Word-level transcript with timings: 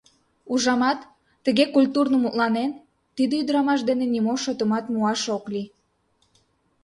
Ужамат, 0.51 0.99
тыге 1.45 1.65
культурно 1.75 2.15
мутланен, 2.23 2.71
тиде 3.15 3.33
ӱдырамаш 3.41 3.79
дене 3.89 4.05
нимо 4.13 4.33
шотымат 4.43 4.85
муаш 4.93 5.21
ок 5.35 5.45
лий. 5.53 5.67